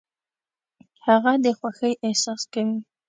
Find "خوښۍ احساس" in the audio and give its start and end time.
1.57-2.41